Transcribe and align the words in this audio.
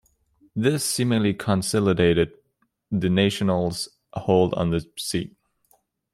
This 0.55 0.83
seemingly 0.83 1.35
consolidated 1.35 2.31
the 2.89 3.07
Nationals' 3.07 3.87
hold 4.13 4.51
on 4.55 4.71
the 4.71 4.83
seat. 4.97 5.37